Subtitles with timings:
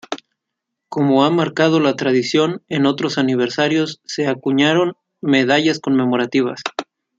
[0.89, 6.61] Como ha marcado la tradición en otros aniversarios, se acuñaron medallas conmemorativas.